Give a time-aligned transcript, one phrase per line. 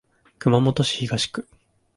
[0.39, 1.47] 熊本市東区